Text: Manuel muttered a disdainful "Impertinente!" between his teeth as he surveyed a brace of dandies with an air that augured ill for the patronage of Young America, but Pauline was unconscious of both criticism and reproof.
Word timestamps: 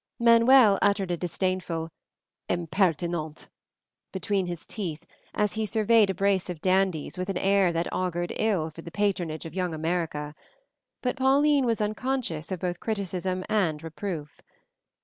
Manuel 0.19 0.79
muttered 0.81 1.11
a 1.11 1.15
disdainful 1.17 1.91
"Impertinente!" 2.49 3.49
between 4.11 4.47
his 4.47 4.65
teeth 4.65 5.05
as 5.35 5.53
he 5.53 5.63
surveyed 5.63 6.09
a 6.09 6.15
brace 6.15 6.49
of 6.49 6.59
dandies 6.59 7.19
with 7.19 7.29
an 7.29 7.37
air 7.37 7.71
that 7.71 7.93
augured 7.93 8.33
ill 8.37 8.71
for 8.71 8.81
the 8.81 8.89
patronage 8.89 9.45
of 9.45 9.53
Young 9.53 9.75
America, 9.75 10.33
but 11.03 11.17
Pauline 11.17 11.67
was 11.67 11.81
unconscious 11.81 12.51
of 12.51 12.59
both 12.61 12.79
criticism 12.79 13.45
and 13.47 13.83
reproof. 13.83 14.41